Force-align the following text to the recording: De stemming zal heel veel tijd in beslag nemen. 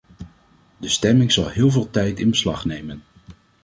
De 0.77 0.87
stemming 0.89 1.31
zal 1.31 1.49
heel 1.49 1.71
veel 1.71 1.89
tijd 1.89 2.19
in 2.19 2.29
beslag 2.29 2.65
nemen. 2.65 3.03